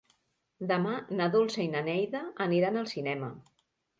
Demà 0.71 0.93
na 1.19 1.27
Dolça 1.35 1.61
i 1.65 1.67
na 1.75 1.83
Neida 1.89 2.23
aniran 2.47 2.79
al 2.83 2.91
cinema. 2.97 3.33